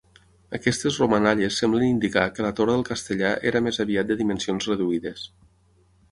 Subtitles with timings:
[0.57, 5.27] Aquestes romanalles semblen indicar que la torre del Castellar era més aviat de dimensions reduïdes.